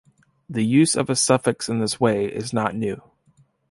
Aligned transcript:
The 0.49 0.65
use 0.65 0.95
of 0.95 1.11
a 1.11 1.15
suffix 1.15 1.69
in 1.69 1.77
this 1.77 1.99
way 1.99 2.25
is 2.25 2.53
not 2.53 2.73
new. 2.73 3.03